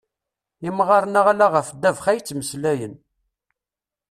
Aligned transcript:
Imɣaren-a 0.67 1.21
ala 1.31 1.47
ɣef 1.55 1.67
ddabex 1.71 2.05
ay 2.11 2.19
ttmeslayen. 2.21 2.95